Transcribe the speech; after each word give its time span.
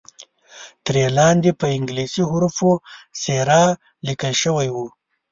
ترې 0.85 1.05
لاندې 1.17 1.51
په 1.59 1.65
انګلیسي 1.77 2.23
حروفو 2.29 2.71
سیرا 3.21 3.63
لیکل 4.07 4.33
شوی 4.43 4.67
وو. 4.71 4.85